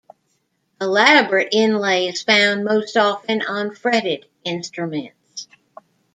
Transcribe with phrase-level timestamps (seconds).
[0.81, 5.47] Elaborate inlay is found most often on fretted instruments.